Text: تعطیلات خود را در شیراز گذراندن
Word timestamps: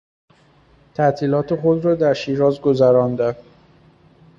تعطیلات 0.93 1.55
خود 1.55 1.85
را 1.85 1.95
در 1.95 2.13
شیراز 2.13 2.61
گذراندن 2.61 3.35